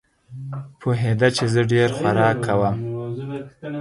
[0.79, 2.75] پوهېده چې زه ډېر خوراک کوم.